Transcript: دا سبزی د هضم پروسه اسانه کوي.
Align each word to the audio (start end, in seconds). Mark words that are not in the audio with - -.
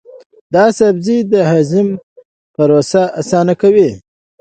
دا 0.53 0.65
سبزی 0.79 1.17
د 1.31 1.33
هضم 1.51 1.87
پروسه 2.55 3.03
اسانه 3.19 3.53
کوي. 3.61 3.89